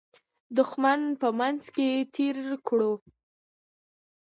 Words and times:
دښمن 0.57 1.01
په 1.21 1.27
منځ 1.39 1.63
کې 1.75 1.89
تېر 2.15 2.35
کړو. 2.67 2.91